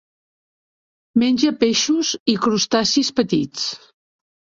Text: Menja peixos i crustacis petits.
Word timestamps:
Menja 1.23 1.51
peixos 1.63 2.13
i 2.33 2.35
crustacis 2.47 3.13
petits. 3.21 3.69